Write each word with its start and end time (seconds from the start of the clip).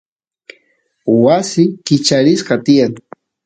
wasi 1.23 1.63
kicharispa 1.85 2.55
tiyan 2.65 2.93